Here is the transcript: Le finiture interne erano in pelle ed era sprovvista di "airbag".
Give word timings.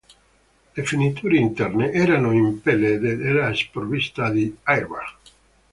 Le 0.73 0.83
finiture 0.83 1.35
interne 1.37 1.91
erano 1.91 2.31
in 2.31 2.59
pelle 2.59 2.93
ed 2.93 3.03
era 3.21 3.53
sprovvista 3.53 4.31
di 4.31 4.51
"airbag". 4.63 5.13